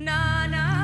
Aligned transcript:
na 0.00 0.46
na. 0.48 0.79